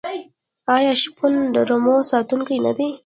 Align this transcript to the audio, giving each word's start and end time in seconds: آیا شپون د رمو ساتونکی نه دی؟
آیا 0.75 0.93
شپون 1.01 1.33
د 1.53 1.55
رمو 1.69 1.95
ساتونکی 2.11 2.57
نه 2.65 2.71
دی؟ 2.77 2.89